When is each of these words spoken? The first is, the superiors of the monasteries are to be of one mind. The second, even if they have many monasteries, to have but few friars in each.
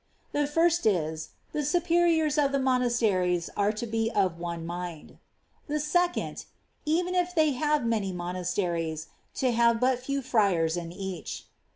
The 0.31 0.47
first 0.47 0.87
is, 0.87 1.29
the 1.53 1.63
superiors 1.63 2.39
of 2.39 2.51
the 2.51 2.57
monasteries 2.57 3.51
are 3.55 3.71
to 3.73 3.85
be 3.85 4.09
of 4.09 4.39
one 4.39 4.65
mind. 4.65 5.19
The 5.67 5.79
second, 5.79 6.45
even 6.87 7.13
if 7.13 7.35
they 7.35 7.51
have 7.51 7.85
many 7.85 8.11
monasteries, 8.11 9.09
to 9.35 9.51
have 9.51 9.79
but 9.79 9.99
few 9.99 10.23
friars 10.23 10.75
in 10.75 10.91
each. 10.91 11.45